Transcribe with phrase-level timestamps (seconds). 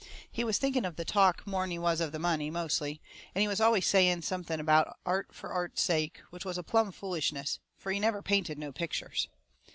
[0.31, 2.99] He was thinking of the TALK more'n he was of the money, mostly;
[3.35, 7.59] and he was always saying something about art fur art's sake, which was plumb foolishness,
[7.77, 9.27] fur he never painted no pictures.